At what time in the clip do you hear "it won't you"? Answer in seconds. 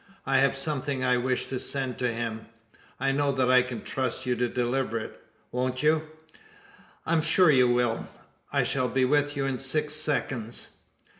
4.97-6.07